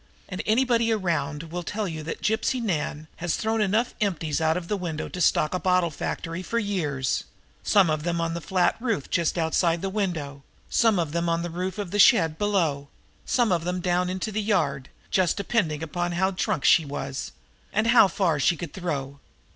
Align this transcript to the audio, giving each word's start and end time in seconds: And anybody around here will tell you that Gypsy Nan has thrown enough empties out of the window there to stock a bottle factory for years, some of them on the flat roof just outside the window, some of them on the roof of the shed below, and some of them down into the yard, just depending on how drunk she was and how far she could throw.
And 0.27 0.41
anybody 0.47 0.91
around 0.91 1.43
here 1.43 1.51
will 1.51 1.61
tell 1.61 1.87
you 1.87 2.01
that 2.01 2.23
Gypsy 2.23 2.59
Nan 2.59 3.07
has 3.17 3.35
thrown 3.35 3.61
enough 3.61 3.93
empties 4.01 4.41
out 4.41 4.57
of 4.57 4.67
the 4.67 4.75
window 4.75 5.03
there 5.03 5.09
to 5.11 5.21
stock 5.21 5.53
a 5.53 5.59
bottle 5.59 5.91
factory 5.91 6.41
for 6.41 6.57
years, 6.57 7.23
some 7.61 7.87
of 7.87 8.01
them 8.01 8.19
on 8.19 8.33
the 8.33 8.41
flat 8.41 8.75
roof 8.79 9.11
just 9.11 9.37
outside 9.37 9.83
the 9.83 9.91
window, 9.91 10.41
some 10.71 10.97
of 10.97 11.11
them 11.11 11.29
on 11.29 11.43
the 11.43 11.51
roof 11.51 11.77
of 11.77 11.91
the 11.91 11.99
shed 11.99 12.39
below, 12.39 12.77
and 12.79 12.87
some 13.27 13.51
of 13.51 13.63
them 13.63 13.79
down 13.79 14.09
into 14.09 14.31
the 14.31 14.41
yard, 14.41 14.89
just 15.11 15.37
depending 15.37 15.83
on 15.95 16.13
how 16.13 16.31
drunk 16.31 16.65
she 16.65 16.83
was 16.83 17.31
and 17.71 17.85
how 17.85 18.07
far 18.07 18.39
she 18.39 18.57
could 18.57 18.73
throw. 18.73 19.19